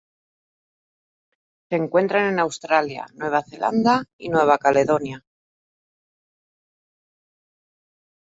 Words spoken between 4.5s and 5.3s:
Caledonia.